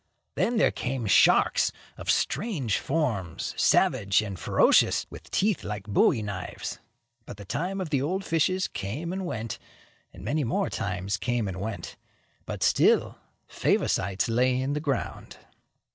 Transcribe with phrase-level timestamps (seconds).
[0.35, 6.79] Then there came sharks, of strange forms, savage and ferocious, with teeth like bowie knives.
[7.27, 9.59] But the time of the old fishes came and went,
[10.11, 11.97] and many more times came and went,
[12.47, 15.37] but still Favosites lay in the ground.